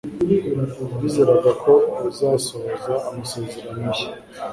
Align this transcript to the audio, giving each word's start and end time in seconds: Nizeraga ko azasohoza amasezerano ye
Nizeraga 0.99 1.51
ko 1.63 1.73
azasohoza 2.07 2.93
amasezerano 3.09 3.87
ye 3.97 4.05